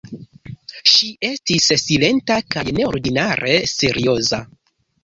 [0.93, 4.43] Ŝi estis silenta kaj neordinare serioza.